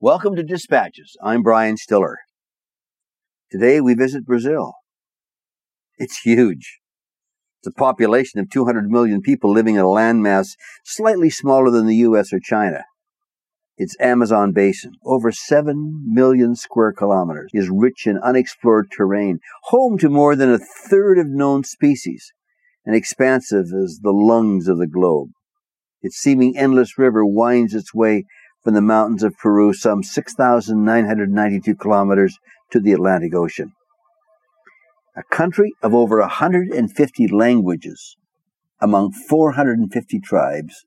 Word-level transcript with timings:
Welcome 0.00 0.36
to 0.36 0.42
Dispatches. 0.42 1.16
I'm 1.22 1.42
Brian 1.42 1.78
Stiller. 1.78 2.18
Today 3.50 3.80
we 3.80 3.94
visit 3.94 4.26
Brazil. 4.26 4.74
It's 5.96 6.18
huge. 6.18 6.80
It's 7.60 7.68
a 7.68 7.78
population 7.78 8.38
of 8.38 8.50
200 8.50 8.90
million 8.90 9.22
people 9.22 9.50
living 9.50 9.76
in 9.76 9.80
a 9.80 9.84
landmass 9.84 10.48
slightly 10.84 11.30
smaller 11.30 11.70
than 11.70 11.86
the 11.86 11.96
US 11.96 12.30
or 12.30 12.40
China. 12.40 12.84
Its 13.78 13.96
Amazon 13.98 14.52
basin, 14.52 14.92
over 15.02 15.32
7 15.32 16.02
million 16.06 16.56
square 16.56 16.92
kilometers, 16.92 17.50
is 17.54 17.70
rich 17.70 18.06
in 18.06 18.18
unexplored 18.18 18.90
terrain, 18.94 19.38
home 19.62 19.96
to 19.96 20.10
more 20.10 20.36
than 20.36 20.52
a 20.52 20.58
third 20.58 21.18
of 21.18 21.26
known 21.26 21.64
species, 21.64 22.34
and 22.84 22.94
expansive 22.94 23.72
as 23.72 24.00
the 24.02 24.12
lungs 24.12 24.68
of 24.68 24.76
the 24.76 24.86
globe. 24.86 25.30
Its 26.02 26.18
seeming 26.18 26.54
endless 26.54 26.98
river 26.98 27.24
winds 27.24 27.72
its 27.72 27.94
way 27.94 28.26
from 28.66 28.74
the 28.74 28.82
mountains 28.82 29.22
of 29.22 29.38
Peru 29.38 29.72
some 29.72 30.02
6,992 30.02 31.76
kilometers 31.76 32.36
to 32.72 32.80
the 32.80 32.90
Atlantic 32.90 33.32
Ocean. 33.32 33.70
A 35.16 35.22
country 35.30 35.72
of 35.84 35.94
over 35.94 36.18
150 36.18 37.28
languages 37.28 38.16
among 38.80 39.12
450 39.12 40.18
tribes, 40.18 40.84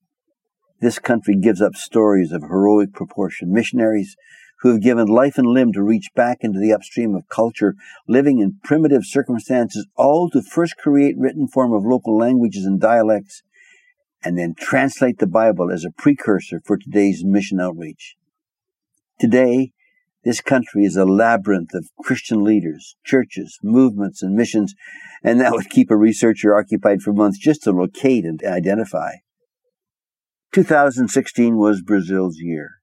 this 0.82 1.00
country 1.00 1.38
gives 1.38 1.62
up 1.62 1.76
stories 1.76 2.34
of 2.34 2.42
heroic 2.42 2.92
proportion. 2.92 3.54
Missionaries 3.54 4.18
who 4.60 4.74
have 4.74 4.82
given 4.82 5.08
life 5.08 5.38
and 5.38 5.48
limb 5.48 5.72
to 5.72 5.82
reach 5.82 6.10
back 6.14 6.40
into 6.42 6.60
the 6.60 6.74
upstream 6.74 7.16
of 7.16 7.30
culture, 7.30 7.76
living 8.10 8.40
in 8.40 8.60
primitive 8.62 9.06
circumstances, 9.06 9.88
all 9.96 10.30
to 10.32 10.42
first 10.42 10.76
create 10.76 11.16
written 11.18 11.48
form 11.48 11.72
of 11.72 11.86
local 11.86 12.18
languages 12.18 12.66
and 12.66 12.82
dialects 12.82 13.42
and 14.24 14.38
then 14.38 14.54
translate 14.58 15.20
the 15.20 15.28
Bible 15.28 15.72
as 15.72 15.86
a 15.86 15.92
precursor 15.92 16.62
for 16.66 16.78
today's 16.78 17.24
mission 17.24 17.60
outreach. 17.60 18.16
Today, 19.20 19.72
this 20.24 20.42
country 20.42 20.84
is 20.84 20.98
a 20.98 21.06
labyrinth 21.06 21.74
of 21.74 21.90
Christian 22.04 22.44
leaders, 22.44 22.98
churches, 23.06 23.58
movements, 23.64 24.22
and 24.22 24.36
missions, 24.36 24.76
and 25.24 25.40
that 25.40 25.54
would 25.54 25.70
keep 25.70 25.90
a 25.90 25.98
researcher 25.98 26.58
occupied 26.58 27.02
for 27.02 27.14
months 27.14 27.38
just 27.38 27.64
to 27.64 27.72
locate 27.72 28.26
and 28.26 28.42
identify. 28.44 29.12
2016 30.54 31.58
was 31.58 31.82
Brazil's 31.82 32.38
year. 32.40 32.80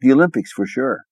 The 0.00 0.12
Olympics 0.12 0.52
for 0.52 0.66
sure. 0.66 1.04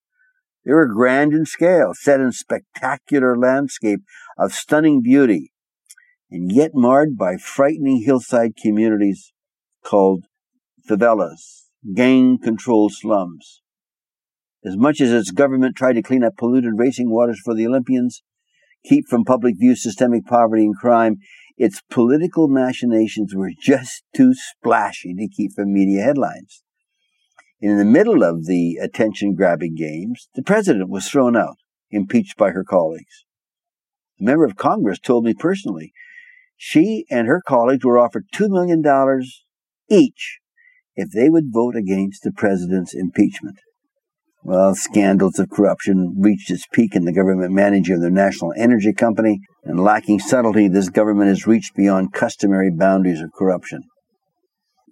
They 0.65 0.73
were 0.73 0.87
grand 0.87 1.33
in 1.33 1.47
scale, 1.47 1.93
set 1.95 2.21
in 2.21 2.33
spectacular 2.33 3.37
landscape 3.37 4.01
of 4.37 4.53
stunning 4.53 5.01
beauty, 5.01 5.53
and 6.31 6.53
yet 6.53 6.73
marred 6.75 7.17
by 7.17 7.37
frightening 7.37 8.03
hillside 8.05 8.57
communities 8.57 9.33
called 9.85 10.25
favelas, 10.89 11.69
gang 11.95 12.39
controlled 12.39 12.93
slums. 12.93 13.63
As 14.65 14.77
much 14.77 15.01
as 15.01 15.13
its 15.13 15.31
government 15.31 15.77
tried 15.77 15.95
to 15.95 16.03
clean 16.03 16.23
up 16.23 16.37
polluted 16.37 16.75
racing 16.77 17.11
waters 17.11 17.41
for 17.43 17.55
the 17.55 17.67
Olympians, 17.67 18.23
keep 18.85 19.07
from 19.09 19.25
public 19.25 19.57
view 19.59 19.75
systemic 19.75 20.27
poverty 20.27 20.65
and 20.65 20.77
crime, 20.77 21.17
its 21.57 21.83
political 21.91 22.49
machinations 22.49 23.35
were 23.35 23.53
just 23.59 24.05
too 24.15 24.33
splashy 24.35 25.15
to 25.15 25.29
keep 25.29 25.53
from 25.53 25.73
media 25.73 26.03
headlines. 26.03 26.63
In 27.61 27.77
the 27.77 27.85
middle 27.85 28.23
of 28.23 28.47
the 28.47 28.77
attention 28.77 29.35
grabbing 29.35 29.75
games, 29.75 30.29
the 30.35 30.43
president 30.43 30.89
was 30.89 31.09
thrown 31.09 31.37
out, 31.37 31.59
impeached 31.91 32.39
by 32.39 32.51
her 32.51 32.65
colleagues. 32.65 33.25
A 34.19 34.25
member 34.25 34.45
of 34.45 34.57
Congress 34.57 34.99
told 34.99 35.25
me 35.25 35.35
personally 35.35 35.93
she 36.57 37.07
and 37.11 37.27
her 37.27 37.43
colleagues 37.47 37.85
were 37.85 37.99
offered 37.99 38.27
$2 38.35 38.49
million 38.49 38.83
each 39.91 40.39
if 40.97 41.11
they 41.11 41.29
would 41.29 41.53
vote 41.53 41.77
against 41.77 42.23
the 42.23 42.33
president's 42.33 42.95
impeachment. 42.95 43.59
Well, 44.43 44.75
scandals 44.75 45.39
of 45.39 45.51
corruption 45.51 46.15
reached 46.19 46.51
its 46.51 46.67
peak 46.73 46.97
in 46.97 47.05
the 47.05 47.13
government 47.13 47.53
manager 47.53 47.95
of 47.95 48.01
the 48.01 48.11
National 48.11 48.55
Energy 48.57 48.95
Company, 48.95 49.41
and 49.65 49.79
lacking 49.79 50.21
subtlety, 50.21 50.67
this 50.67 50.89
government 50.89 51.29
has 51.29 51.47
reached 51.47 51.75
beyond 51.75 52.15
customary 52.15 52.71
boundaries 52.71 53.21
of 53.21 53.33
corruption. 53.33 53.83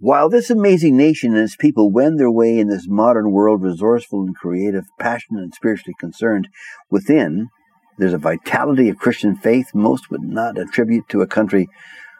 While 0.01 0.29
this 0.29 0.51
amazing 0.51 0.97
nation 0.97 1.35
and 1.35 1.43
its 1.43 1.57
people 1.57 1.91
wend 1.91 2.21
their 2.21 2.31
way 2.31 2.59
in 2.59 2.69
this 2.69 2.87
modern 2.87 3.33
world 3.33 3.63
resourceful 3.63 4.21
and 4.21 4.37
creative, 4.37 4.85
passionate 4.99 5.43
and 5.43 5.55
spiritually 5.55 5.95
concerned, 5.99 6.49
within 6.91 7.49
there's 7.97 8.13
a 8.13 8.19
vitality 8.19 8.89
of 8.89 8.99
Christian 8.99 9.35
faith 9.35 9.75
most 9.75 10.11
would 10.11 10.23
not 10.23 10.57
attribute 10.57 11.09
to 11.09 11.23
a 11.23 11.27
country 11.27 11.69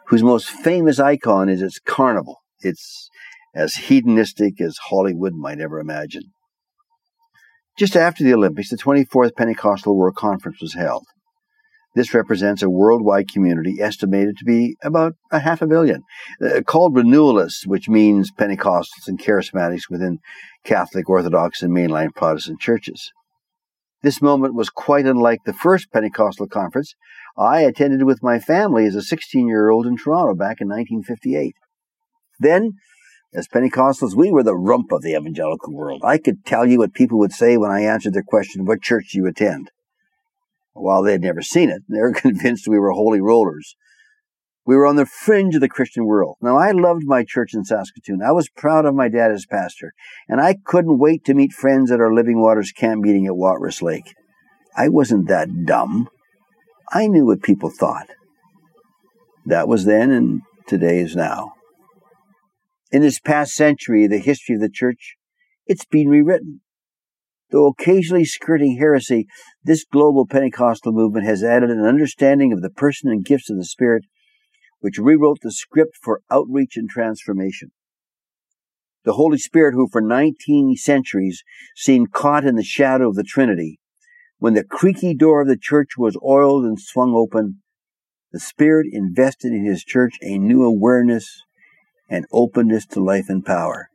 whose 0.07 0.23
most 0.23 0.49
famous 0.49 0.99
icon 0.99 1.47
is 1.47 1.61
its 1.61 1.79
carnival. 1.79 2.41
It's 2.61 3.09
as 3.55 3.75
hedonistic 3.75 4.61
as 4.61 4.77
Hollywood 4.89 5.33
might 5.33 5.59
ever 5.59 5.79
imagine. 5.79 6.23
Just 7.77 7.95
after 7.95 8.23
the 8.23 8.33
Olympics, 8.33 8.69
the 8.69 8.77
24th 8.77 9.35
Pentecostal 9.35 9.97
World 9.97 10.15
Conference 10.15 10.61
was 10.61 10.73
held. 10.73 11.05
This 11.95 12.13
represents 12.13 12.61
a 12.61 12.69
worldwide 12.69 13.29
community 13.29 13.77
estimated 13.81 14.37
to 14.37 14.45
be 14.45 14.75
about 14.83 15.13
a 15.31 15.39
half 15.39 15.61
a 15.61 15.67
billion, 15.67 16.03
uh, 16.43 16.61
called 16.61 16.95
renewalists, 16.95 17.65
which 17.65 17.89
means 17.89 18.31
Pentecostals 18.31 19.07
and 19.07 19.19
charismatics 19.19 19.89
within 19.89 20.19
Catholic, 20.63 21.09
Orthodox, 21.09 21.63
and 21.63 21.75
mainline 21.75 22.13
Protestant 22.13 22.59
churches. 22.59 23.11
This 24.03 24.21
moment 24.21 24.53
was 24.53 24.69
quite 24.69 25.05
unlike 25.05 25.39
the 25.45 25.53
first 25.53 25.91
Pentecostal 25.91 26.47
conference 26.47 26.95
I 27.37 27.61
attended 27.61 28.03
with 28.03 28.23
my 28.23 28.39
family 28.39 28.85
as 28.85 28.95
a 28.95 29.01
16 29.01 29.47
year 29.47 29.69
old 29.69 29.85
in 29.85 29.97
Toronto 29.97 30.35
back 30.35 30.61
in 30.61 30.67
1958. 30.67 31.55
Then, 32.39 32.73
as 33.33 33.47
Pentecostals, 33.47 34.15
we 34.15 34.31
were 34.31 34.43
the 34.43 34.55
rump 34.55 34.91
of 34.91 35.01
the 35.01 35.15
evangelical 35.15 35.73
world. 35.73 36.01
I 36.03 36.17
could 36.17 36.45
tell 36.45 36.65
you 36.65 36.79
what 36.79 36.93
people 36.93 37.19
would 37.19 37.33
say 37.33 37.57
when 37.57 37.71
I 37.71 37.81
answered 37.81 38.13
their 38.13 38.23
question, 38.23 38.65
What 38.65 38.81
church 38.81 39.09
do 39.11 39.19
you 39.19 39.27
attend? 39.27 39.71
While 40.73 41.03
they 41.03 41.11
had 41.11 41.21
never 41.21 41.41
seen 41.41 41.69
it, 41.69 41.83
they 41.89 41.99
were 41.99 42.13
convinced 42.13 42.67
we 42.67 42.79
were 42.79 42.91
holy 42.91 43.21
rollers. 43.21 43.75
We 44.65 44.75
were 44.75 44.85
on 44.85 44.97
the 44.97 45.05
fringe 45.05 45.55
of 45.55 45.61
the 45.61 45.69
Christian 45.69 46.05
world. 46.05 46.37
Now, 46.41 46.57
I 46.57 46.71
loved 46.71 47.03
my 47.03 47.23
church 47.23 47.53
in 47.53 47.63
Saskatoon. 47.63 48.21
I 48.21 48.31
was 48.31 48.49
proud 48.49 48.85
of 48.85 48.93
my 48.93 49.09
dad 49.09 49.31
as 49.31 49.45
pastor, 49.45 49.93
and 50.27 50.39
I 50.39 50.57
couldn't 50.63 50.99
wait 50.99 51.25
to 51.25 51.33
meet 51.33 51.53
friends 51.53 51.91
at 51.91 51.99
our 51.99 52.13
Living 52.13 52.39
Waters 52.39 52.71
camp 52.71 53.01
meeting 53.01 53.25
at 53.25 53.35
Watrous 53.35 53.81
Lake. 53.81 54.13
I 54.77 54.89
wasn't 54.89 55.27
that 55.27 55.65
dumb. 55.65 56.07
I 56.91 57.07
knew 57.07 57.25
what 57.25 57.41
people 57.41 57.71
thought. 57.71 58.09
That 59.45 59.67
was 59.67 59.85
then, 59.85 60.11
and 60.11 60.41
today 60.67 60.99
is 60.99 61.15
now. 61.15 61.53
In 62.91 63.01
this 63.01 63.19
past 63.19 63.53
century, 63.53 64.07
the 64.07 64.17
history 64.17 64.55
of 64.55 64.61
the 64.61 64.69
church, 64.69 65.15
it's 65.67 65.85
been 65.85 66.07
rewritten. 66.07 66.61
Though 67.51 67.67
occasionally 67.67 68.25
skirting 68.25 68.77
heresy, 68.77 69.27
this 69.63 69.85
global 69.85 70.25
Pentecostal 70.25 70.91
movement 70.91 71.25
has 71.25 71.43
added 71.43 71.69
an 71.69 71.85
understanding 71.85 72.51
of 72.51 72.61
the 72.61 72.69
person 72.69 73.11
and 73.11 73.25
gifts 73.25 73.49
of 73.49 73.57
the 73.57 73.65
Spirit 73.65 74.05
which 74.79 74.97
rewrote 74.97 75.39
the 75.41 75.51
script 75.51 75.97
for 76.01 76.21
outreach 76.31 76.77
and 76.77 76.89
transformation. 76.89 77.71
The 79.03 79.13
Holy 79.13 79.37
Spirit, 79.37 79.73
who 79.73 79.87
for 79.91 80.01
19 80.01 80.75
centuries 80.75 81.43
seemed 81.75 82.11
caught 82.11 82.45
in 82.45 82.55
the 82.55 82.63
shadow 82.63 83.09
of 83.09 83.15
the 83.15 83.23
Trinity, 83.23 83.79
when 84.37 84.53
the 84.53 84.63
creaky 84.63 85.13
door 85.13 85.41
of 85.41 85.47
the 85.47 85.57
church 85.57 85.97
was 85.97 86.17
oiled 86.25 86.63
and 86.63 86.79
swung 86.79 87.13
open, 87.13 87.61
the 88.31 88.39
Spirit 88.39 88.87
invested 88.91 89.51
in 89.51 89.65
His 89.65 89.83
church 89.83 90.13
a 90.21 90.37
new 90.37 90.63
awareness 90.63 91.43
and 92.09 92.25
openness 92.31 92.85
to 92.87 93.03
life 93.03 93.25
and 93.29 93.45
power. 93.45 93.89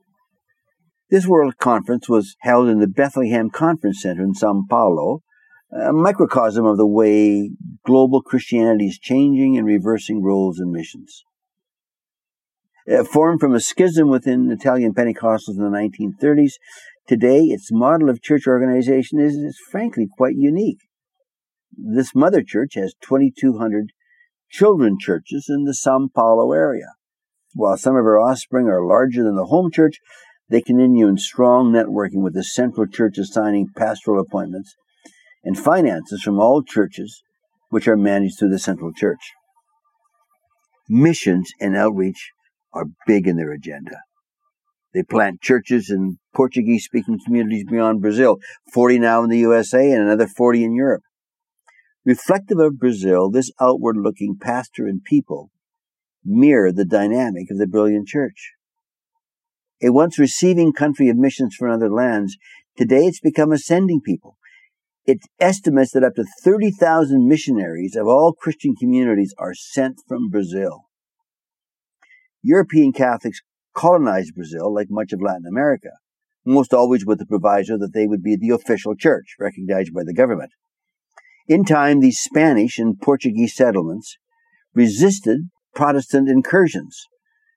This 1.11 1.27
World 1.27 1.59
Conference 1.59 2.09
was 2.09 2.37
held 2.41 2.69
in 2.69 2.81
the 2.81 2.87
Bethlehem 2.87 3.51
Conference 3.51 4.03
Center 4.03 4.23
in 4.23 4.35
Sao 4.35 4.63
Paulo, 4.69 5.23
a 5.73 5.93
microcosm 5.93 6.65
of 6.65 6.77
the 6.77 6.87
way 6.87 7.51
global 7.85 8.23
Christianity 8.23 8.87
is 8.87 8.99
changing 8.99 9.59
and 9.59 9.67
reversing 9.67 10.23
roles 10.23 10.59
and 10.59 10.71
missions. 10.71 11.25
Uh, 12.91 13.03
formed 13.03 13.41
from 13.41 13.55
a 13.55 13.61
schism 13.61 14.09
within 14.09 14.51
Italian 14.51 14.95
Pentecostals 14.95 15.57
in 15.57 15.63
the 15.63 15.71
1930s, 15.71 16.53
today 17.09 17.41
its 17.45 17.73
model 17.73 18.11
of 18.11 18.23
church 18.23 18.47
organization 18.47 19.19
is, 19.19 19.35
is 19.35 19.59
frankly 19.71 20.06
quite 20.17 20.37
unique. 20.37 20.81
This 21.77 22.15
mother 22.15 22.43
church 22.43 22.75
has 22.75 22.94
2,200 23.00 23.93
children 24.50 24.97
churches 25.00 25.47
in 25.49 25.65
the 25.65 25.75
Sao 25.75 26.09
Paulo 26.15 26.53
area. 26.53 26.93
While 27.55 27.77
some 27.77 27.97
of 27.97 28.05
her 28.05 28.19
offspring 28.19 28.67
are 28.67 28.85
larger 28.85 29.23
than 29.23 29.37
the 29.37 29.47
home 29.47 29.71
church, 29.71 30.01
they 30.49 30.61
continue 30.61 31.09
in 31.09 31.17
strong 31.17 31.73
networking 31.73 32.23
with 32.23 32.35
the 32.35 32.45
central 32.45 32.87
church 32.87 33.17
assigning 33.17 33.69
pastoral 33.77 34.21
appointments 34.21 34.75
and 35.45 35.59
finances 35.59 36.23
from 36.23 36.41
all 36.41 36.62
churches 36.62 37.23
which 37.71 37.87
are 37.89 37.97
managed 37.97 38.39
through 38.39 38.51
the 38.51 38.59
central 38.59 38.93
church. 38.93 39.33
Missions 40.89 41.51
and 41.61 41.77
outreach 41.77 42.33
are 42.73 42.87
big 43.06 43.27
in 43.27 43.37
their 43.37 43.53
agenda. 43.53 44.03
They 44.93 45.03
plant 45.03 45.41
churches 45.41 45.91
in 45.91 46.19
Portuguese 46.35 46.85
speaking 46.85 47.19
communities 47.25 47.65
beyond 47.69 48.00
Brazil, 48.00 48.39
40 48.73 48.99
now 48.99 49.23
in 49.23 49.31
the 49.31 49.39
USA 49.39 49.91
and 49.91 50.03
another 50.03 50.27
40 50.27 50.65
in 50.65 50.75
Europe. 50.75 51.03
Reflective 52.05 52.59
of 52.59 52.79
Brazil, 52.79 53.31
this 53.31 53.50
outward 53.61 53.97
looking 53.97 54.37
pastor 54.41 54.87
and 54.87 55.03
people 55.03 55.50
mirror 56.25 56.73
the 56.73 56.85
dynamic 56.85 57.50
of 57.50 57.59
the 57.59 57.67
brilliant 57.67 58.09
church. 58.09 58.53
A 59.82 59.91
once 59.91 60.19
receiving 60.19 60.73
country 60.73 61.09
of 61.09 61.17
missions 61.17 61.55
from 61.55 61.71
other 61.71 61.91
lands, 61.91 62.37
Today 62.76 63.06
it's 63.06 63.21
become 63.21 63.53
a 63.53 63.59
sending 63.59 64.00
people. 64.00 64.37
It 65.06 65.21
estimates 65.38 65.93
that 65.93 66.03
up 66.03 66.15
to 66.17 66.25
30,000 66.43 67.29
missionaries 67.29 67.94
of 67.94 68.09
all 68.09 68.32
Christian 68.32 68.75
communities 68.75 69.32
are 69.38 69.55
sent 69.55 70.00
from 70.09 70.29
Brazil. 70.29 70.87
European 72.43 72.93
Catholics 72.93 73.43
colonized 73.76 74.35
Brazil 74.35 74.75
like 74.75 74.88
much 74.91 75.12
of 75.12 75.23
Latin 75.23 75.47
America, 75.49 75.91
most 76.44 76.75
always 76.75 77.06
with 77.06 77.21
the 77.21 77.26
proviso 77.26 77.79
that 77.79 77.93
they 77.94 78.09
would 78.09 78.25
be 78.25 78.37
the 78.37 78.50
official 78.50 78.97
church, 78.97 79.37
recognized 79.38 79.94
by 79.94 80.03
the 80.05 80.15
government. 80.15 80.50
In 81.47 81.65
time, 81.65 82.00
these 82.00 82.19
Spanish 82.19 82.79
and 82.79 83.00
Portuguese 83.00 83.55
settlements 83.55 84.17
resisted 84.75 85.43
Protestant 85.75 86.29
incursions, 86.29 87.06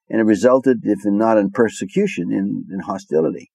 and 0.08 0.20
it 0.20 0.24
resulted, 0.24 0.78
if 0.82 1.00
not 1.04 1.38
in 1.38 1.50
persecution, 1.50 2.32
in, 2.32 2.64
in 2.72 2.80
hostility. 2.80 3.50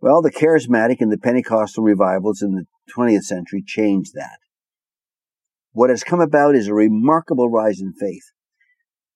Well, 0.00 0.20
the 0.20 0.30
charismatic 0.30 1.00
and 1.00 1.10
the 1.10 1.18
Pentecostal 1.18 1.82
revivals 1.82 2.42
in 2.42 2.52
the 2.52 2.66
20th 2.96 3.22
century 3.22 3.62
changed 3.66 4.12
that. 4.14 4.38
What 5.72 5.90
has 5.90 6.04
come 6.04 6.20
about 6.20 6.54
is 6.54 6.68
a 6.68 6.74
remarkable 6.74 7.50
rise 7.50 7.80
in 7.80 7.92
faith. 7.92 8.30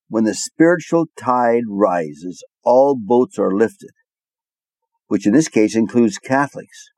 When 0.09 0.25
the 0.25 0.35
spiritual 0.35 1.07
tide 1.17 1.65
rises, 1.69 2.43
all 2.65 2.97
boats 2.99 3.39
are 3.39 3.55
lifted, 3.55 3.91
which 5.09 5.27
in 5.27 5.35
this 5.35 5.49
case 5.49 5.77
includes 5.77 6.19
Catholics, 6.19 6.89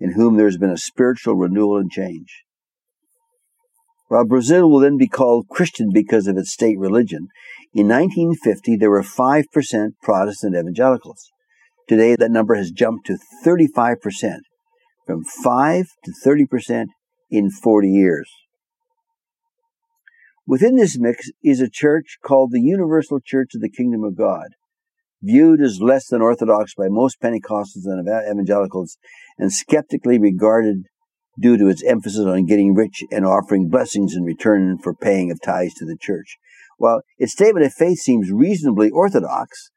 in 0.00 0.12
whom 0.12 0.36
there 0.36 0.46
has 0.46 0.58
been 0.58 0.70
a 0.70 0.76
spiritual 0.76 1.36
renewal 1.36 1.78
and 1.78 1.90
change. 1.90 2.44
While 4.08 4.24
Brazil 4.24 4.70
will 4.70 4.80
then 4.80 4.96
be 4.96 5.06
called 5.06 5.48
Christian 5.48 5.90
because 5.92 6.26
of 6.26 6.38
its 6.38 6.50
state 6.50 6.78
religion, 6.78 7.28
in 7.74 7.88
1950 7.88 8.76
there 8.76 8.90
were 8.90 9.02
5% 9.02 9.44
Protestant 10.02 10.56
evangelicals. 10.56 11.30
Today 11.86 12.16
that 12.16 12.30
number 12.30 12.54
has 12.54 12.70
jumped 12.70 13.06
to 13.06 13.18
35%, 13.44 13.96
from 15.06 15.24
5 15.24 15.86
to 16.04 16.12
30% 16.26 16.86
in 17.30 17.50
40 17.50 17.88
years. 17.88 18.30
Within 20.46 20.76
this 20.76 20.98
mix 20.98 21.30
is 21.44 21.60
a 21.60 21.68
church 21.68 22.16
called 22.24 22.52
the 22.52 22.62
Universal 22.62 23.20
Church 23.22 23.50
of 23.54 23.60
the 23.60 23.68
Kingdom 23.68 24.02
of 24.04 24.16
God, 24.16 24.48
viewed 25.22 25.60
as 25.60 25.82
less 25.82 26.06
than 26.06 26.22
orthodox 26.22 26.74
by 26.74 26.88
most 26.88 27.20
Pentecostals 27.20 27.84
and 27.84 28.08
evangelicals, 28.08 28.96
and 29.36 29.52
skeptically 29.52 30.18
regarded 30.18 30.84
due 31.38 31.56
to 31.56 31.68
its 31.68 31.84
emphasis 31.84 32.24
on 32.24 32.46
getting 32.46 32.74
rich 32.74 33.02
and 33.10 33.24
offering 33.24 33.68
blessings 33.68 34.14
in 34.14 34.24
return 34.24 34.78
for 34.78 34.94
paying 34.94 35.30
of 35.30 35.40
tithes 35.40 35.74
to 35.74 35.84
the 35.84 35.96
church. 36.00 36.36
While 36.78 37.02
its 37.18 37.32
statement 37.32 37.66
of 37.66 37.72
faith 37.72 37.98
seems 37.98 38.30
reasonably 38.30 38.90
orthodox, 38.90 39.70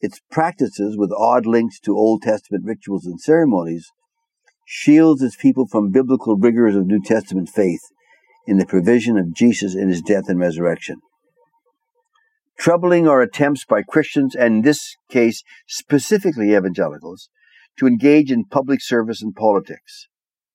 its 0.00 0.20
practices 0.30 0.96
with 0.98 1.12
odd 1.12 1.46
links 1.46 1.80
to 1.80 1.96
Old 1.96 2.22
Testament 2.22 2.64
rituals 2.64 3.06
and 3.06 3.20
ceremonies 3.20 3.90
shields 4.66 5.22
its 5.22 5.36
people 5.36 5.66
from 5.66 5.90
biblical 5.90 6.36
rigors 6.36 6.74
of 6.74 6.86
New 6.86 7.00
Testament 7.02 7.48
faith 7.48 7.80
in 8.46 8.58
the 8.58 8.66
provision 8.66 9.16
of 9.16 9.34
Jesus 9.34 9.74
in 9.74 9.88
his 9.88 10.02
death 10.02 10.24
and 10.28 10.38
resurrection. 10.38 10.96
Troubling 12.58 13.08
are 13.08 13.20
attempts 13.20 13.64
by 13.64 13.82
Christians, 13.82 14.34
and 14.34 14.56
in 14.56 14.62
this 14.62 14.96
case 15.10 15.42
specifically 15.66 16.54
evangelicals, 16.54 17.28
to 17.78 17.86
engage 17.86 18.30
in 18.30 18.44
public 18.44 18.80
service 18.80 19.22
and 19.22 19.34
politics. 19.34 20.06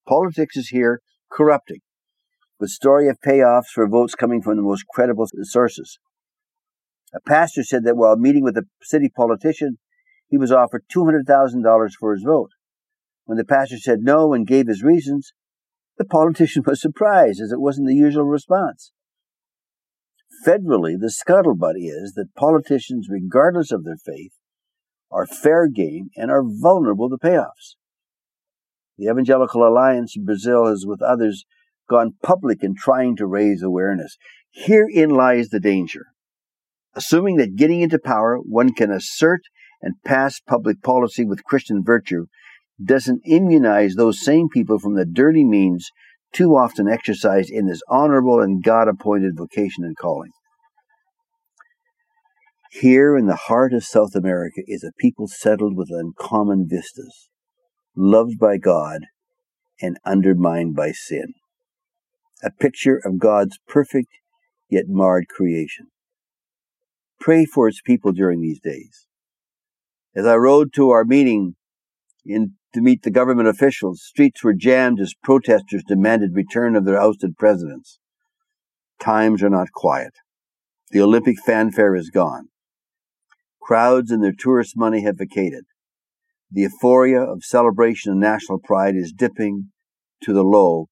Politics 0.06 0.56
is 0.56 0.68
here 0.68 1.00
corrupting, 1.30 1.80
with 2.58 2.70
story 2.70 3.08
of 3.08 3.20
payoffs 3.20 3.68
for 3.72 3.88
votes 3.88 4.14
coming 4.14 4.42
from 4.42 4.56
the 4.56 4.62
most 4.62 4.84
credible 4.92 5.26
sources. 5.42 5.98
A 7.14 7.20
pastor 7.20 7.64
said 7.64 7.84
that 7.84 7.96
while 7.96 8.16
meeting 8.16 8.44
with 8.44 8.56
a 8.56 8.66
city 8.82 9.08
politician, 9.08 9.78
he 10.28 10.38
was 10.38 10.52
offered 10.52 10.84
$200,000 10.94 11.90
for 11.98 12.14
his 12.14 12.22
vote. 12.22 12.50
When 13.24 13.36
the 13.38 13.44
pastor 13.44 13.78
said 13.78 14.00
no 14.00 14.32
and 14.32 14.46
gave 14.46 14.68
his 14.68 14.82
reasons, 14.82 15.32
the 15.98 16.04
politician 16.04 16.62
was 16.66 16.80
surprised 16.80 17.40
as 17.40 17.52
it 17.52 17.60
wasn't 17.60 17.88
the 17.88 17.94
usual 17.94 18.24
response. 18.24 18.92
Federally, 20.46 20.94
the 20.98 21.12
scuttlebutt 21.12 21.74
is 21.76 22.14
that 22.14 22.34
politicians, 22.34 23.08
regardless 23.10 23.72
of 23.72 23.84
their 23.84 23.96
faith, 23.96 24.32
are 25.10 25.26
fair 25.26 25.68
game 25.68 26.08
and 26.16 26.30
are 26.30 26.44
vulnerable 26.44 27.10
to 27.10 27.16
payoffs. 27.16 27.74
The 29.00 29.06
Evangelical 29.06 29.66
Alliance 29.66 30.14
in 30.14 30.26
Brazil 30.26 30.66
has, 30.66 30.84
with 30.86 31.00
others, 31.00 31.46
gone 31.88 32.16
public 32.22 32.62
in 32.62 32.74
trying 32.74 33.16
to 33.16 33.26
raise 33.26 33.62
awareness. 33.62 34.18
Herein 34.50 35.08
lies 35.08 35.48
the 35.48 35.58
danger. 35.58 36.08
Assuming 36.94 37.36
that 37.36 37.56
getting 37.56 37.80
into 37.80 37.98
power, 37.98 38.36
one 38.36 38.74
can 38.74 38.90
assert 38.90 39.40
and 39.80 39.94
pass 40.04 40.38
public 40.46 40.82
policy 40.82 41.24
with 41.24 41.44
Christian 41.44 41.82
virtue, 41.82 42.26
doesn't 42.84 43.22
immunize 43.24 43.94
those 43.94 44.22
same 44.22 44.50
people 44.50 44.78
from 44.78 44.96
the 44.96 45.06
dirty 45.06 45.46
means 45.46 45.88
too 46.34 46.54
often 46.54 46.86
exercised 46.86 47.48
in 47.48 47.68
this 47.68 47.80
honorable 47.88 48.42
and 48.42 48.62
God 48.62 48.86
appointed 48.86 49.32
vocation 49.34 49.82
and 49.82 49.96
calling. 49.96 50.32
Here 52.70 53.16
in 53.16 53.24
the 53.24 53.36
heart 53.48 53.72
of 53.72 53.82
South 53.82 54.14
America 54.14 54.60
is 54.66 54.84
a 54.84 54.92
people 54.98 55.26
settled 55.26 55.74
with 55.74 55.88
uncommon 55.90 56.68
vistas 56.68 57.30
loved 57.96 58.38
by 58.38 58.56
God, 58.56 59.06
and 59.80 59.98
undermined 60.04 60.74
by 60.74 60.92
sin. 60.92 61.34
A 62.42 62.50
picture 62.50 63.00
of 63.04 63.18
God's 63.18 63.58
perfect 63.68 64.08
yet 64.68 64.84
marred 64.88 65.28
creation. 65.28 65.88
Pray 67.18 67.44
for 67.44 67.68
its 67.68 67.80
people 67.82 68.12
during 68.12 68.40
these 68.40 68.60
days. 68.60 69.06
As 70.14 70.26
I 70.26 70.36
rode 70.36 70.72
to 70.74 70.90
our 70.90 71.04
meeting 71.04 71.54
in, 72.24 72.54
to 72.72 72.80
meet 72.80 73.02
the 73.02 73.10
government 73.10 73.48
officials, 73.48 74.02
streets 74.02 74.42
were 74.42 74.54
jammed 74.54 75.00
as 75.00 75.14
protesters 75.22 75.82
demanded 75.86 76.34
return 76.34 76.76
of 76.76 76.84
their 76.84 77.00
ousted 77.00 77.36
presidents. 77.36 77.98
Times 79.00 79.42
are 79.42 79.50
not 79.50 79.72
quiet. 79.72 80.14
The 80.90 81.00
Olympic 81.00 81.38
fanfare 81.44 81.94
is 81.94 82.10
gone. 82.10 82.48
Crowds 83.62 84.10
and 84.10 84.22
their 84.22 84.34
tourist 84.36 84.76
money 84.76 85.02
have 85.02 85.18
vacated. 85.18 85.64
The 86.52 86.62
euphoria 86.62 87.20
of 87.20 87.44
celebration 87.44 88.10
and 88.10 88.20
national 88.20 88.58
pride 88.58 88.96
is 88.96 89.12
dipping 89.16 89.70
to 90.24 90.32
the 90.32 90.42
low 90.42 90.88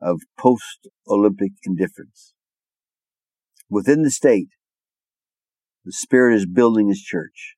of 0.00 0.22
post 0.38 0.88
Olympic 1.06 1.52
indifference. 1.64 2.32
Within 3.68 4.02
the 4.02 4.10
state, 4.10 4.48
the 5.84 5.92
Spirit 5.92 6.36
is 6.36 6.46
building 6.46 6.88
His 6.88 7.02
church, 7.02 7.56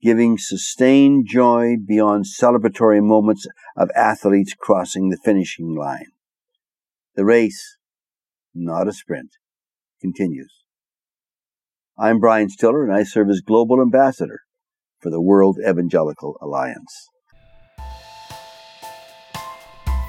giving 0.00 0.38
sustained 0.38 1.26
joy 1.28 1.74
beyond 1.84 2.26
celebratory 2.26 3.02
moments 3.02 3.46
of 3.76 3.90
athletes 3.96 4.54
crossing 4.54 5.08
the 5.08 5.18
finishing 5.24 5.74
line. 5.74 6.12
The 7.16 7.24
race, 7.24 7.76
not 8.54 8.86
a 8.86 8.92
sprint, 8.92 9.30
continues. 10.00 10.52
I'm 11.98 12.20
Brian 12.20 12.48
Stiller 12.48 12.84
and 12.84 12.94
I 12.94 13.02
serve 13.02 13.28
as 13.30 13.40
Global 13.40 13.82
Ambassador 13.82 14.42
for 15.00 15.10
the 15.10 15.20
World 15.20 15.58
Evangelical 15.66 16.36
Alliance. 16.40 17.10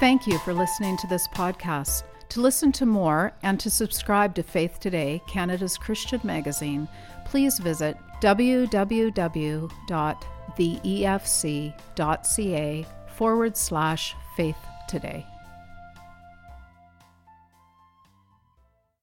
Thank 0.00 0.26
you 0.26 0.38
for 0.38 0.54
listening 0.54 0.96
to 0.98 1.06
this 1.06 1.28
podcast. 1.28 2.04
To 2.30 2.40
listen 2.40 2.72
to 2.72 2.86
more 2.86 3.32
and 3.42 3.60
to 3.60 3.68
subscribe 3.68 4.34
to 4.36 4.42
Faith 4.42 4.78
Today, 4.80 5.20
Canada's 5.28 5.76
Christian 5.76 6.20
magazine, 6.22 6.88
please 7.26 7.58
visit 7.58 7.96
www.theefc.ca 8.22 9.66
forward 13.16 13.56
slash 13.56 14.14
faith 14.36 14.56
today. 14.88 15.26